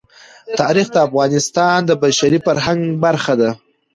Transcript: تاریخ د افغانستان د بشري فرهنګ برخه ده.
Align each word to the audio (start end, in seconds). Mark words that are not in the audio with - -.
تاریخ 0.59 0.87
د 0.93 0.97
افغانستان 1.07 1.77
د 1.85 1.91
بشري 2.03 2.39
فرهنګ 2.45 2.81
برخه 3.03 3.33
ده. 3.41 3.51